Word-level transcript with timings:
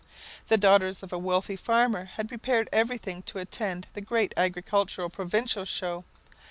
The 0.47 0.57
daughters 0.57 1.03
of 1.03 1.13
a 1.13 1.19
wealthy 1.19 1.55
farmer 1.55 2.05
had 2.05 2.27
prepared 2.27 2.69
everything 2.73 3.21
to 3.29 3.37
attend 3.37 3.85
the 3.93 4.01
great 4.01 4.33
agricultural 4.35 5.11
provincial 5.11 5.63
show. 5.63 6.05